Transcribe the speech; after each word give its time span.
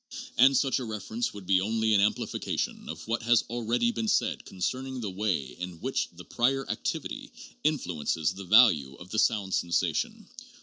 And 0.39 0.57
such 0.57 0.79
a 0.79 0.83
reference 0.83 1.31
would 1.31 1.45
be 1.45 1.61
only 1.61 1.93
an 1.93 2.01
amplification 2.01 2.89
of 2.89 3.07
what 3.07 3.21
has 3.21 3.43
already 3.51 3.91
been 3.91 4.07
said 4.07 4.45
concerning 4.45 4.99
the 4.99 5.11
way 5.11 5.39
in 5.59 5.79
which 5.79 6.09
the 6.13 6.25
prior 6.25 6.67
activity 6.71 7.31
influences 7.63 8.33
the 8.33 8.45
value 8.45 8.95
of 8.95 9.11
the 9.11 9.19
sound 9.19 9.53
sensation. 9.53 10.27